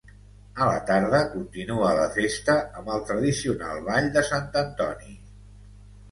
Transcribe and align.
A 0.63 0.67
la 0.67 0.77
tarda 0.85 1.17
continua 1.33 1.91
la 1.99 2.07
festa 2.15 2.55
amb 2.79 2.89
el 2.93 3.03
tradicional 3.09 3.83
Ball 3.89 4.07
de 4.17 4.23
Sant 4.31 4.49
Antoni. 4.63 5.13